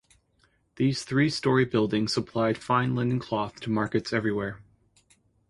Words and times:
These 0.77 1.03
three-storey 1.03 1.65
buildings 1.65 2.11
supplied 2.11 2.57
fine 2.57 2.95
linen 2.95 3.19
cloth 3.19 3.59
to 3.59 3.69
markets 3.69 4.11
everywhere. 4.11 4.57